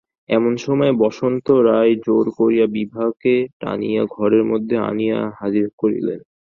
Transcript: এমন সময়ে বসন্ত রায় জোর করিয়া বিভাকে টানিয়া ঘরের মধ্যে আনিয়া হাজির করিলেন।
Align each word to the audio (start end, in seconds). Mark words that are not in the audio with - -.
এমন 0.29 0.53
সময়ে 0.57 0.93
বসন্ত 1.03 1.47
রায় 1.67 1.93
জোর 2.05 2.25
করিয়া 2.37 2.65
বিভাকে 2.75 3.33
টানিয়া 3.59 4.03
ঘরের 4.15 4.43
মধ্যে 4.51 4.75
আনিয়া 4.89 5.19
হাজির 5.39 5.67
করিলেন। 5.77 6.19